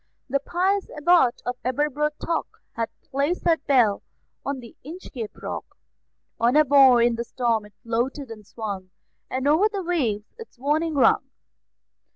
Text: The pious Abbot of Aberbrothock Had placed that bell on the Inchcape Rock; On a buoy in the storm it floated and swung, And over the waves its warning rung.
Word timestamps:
The 0.29 0.39
pious 0.39 0.89
Abbot 0.97 1.43
of 1.45 1.57
Aberbrothock 1.63 2.47
Had 2.71 2.89
placed 3.03 3.43
that 3.43 3.67
bell 3.67 4.01
on 4.43 4.59
the 4.59 4.75
Inchcape 4.83 5.39
Rock; 5.43 5.77
On 6.39 6.55
a 6.55 6.65
buoy 6.65 7.05
in 7.05 7.17
the 7.17 7.23
storm 7.23 7.67
it 7.67 7.73
floated 7.83 8.31
and 8.31 8.43
swung, 8.43 8.89
And 9.29 9.47
over 9.47 9.69
the 9.71 9.83
waves 9.83 10.33
its 10.39 10.57
warning 10.57 10.95
rung. 10.95 11.29